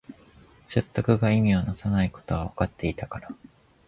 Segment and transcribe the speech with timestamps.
[0.67, 3.29] 説得が意味をなさないことはわかっていたから